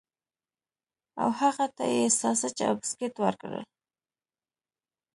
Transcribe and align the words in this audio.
او 1.21 1.29
هغه 1.41 1.65
ته 1.75 1.85
یې 1.95 2.05
ساسج 2.19 2.57
او 2.67 2.73
بسکټ 2.81 3.13
ورکړل 3.21 3.65